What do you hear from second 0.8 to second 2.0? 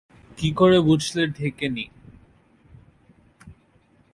বুঝলে ঢেকে নি?